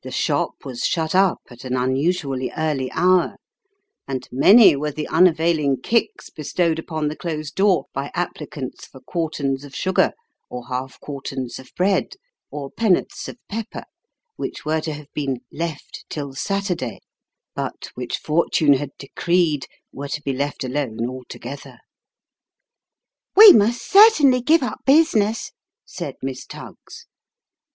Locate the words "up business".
24.62-25.52